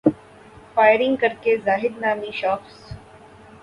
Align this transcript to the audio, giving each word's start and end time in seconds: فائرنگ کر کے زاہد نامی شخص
فائرنگ 0.75 1.15
کر 1.15 1.33
کے 1.41 1.55
زاہد 1.57 2.01
نامی 2.01 2.31
شخص 2.33 2.93